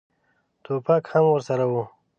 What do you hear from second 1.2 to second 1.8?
ورسره و.